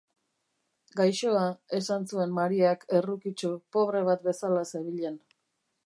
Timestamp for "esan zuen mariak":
1.81-2.87